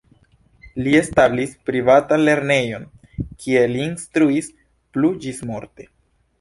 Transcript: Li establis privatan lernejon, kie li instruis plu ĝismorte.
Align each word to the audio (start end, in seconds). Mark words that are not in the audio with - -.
Li 0.87 0.93
establis 0.99 1.53
privatan 1.71 2.23
lernejon, 2.31 2.89
kie 3.45 3.63
li 3.75 3.81
instruis 3.93 4.51
plu 4.97 5.15
ĝismorte. 5.27 5.91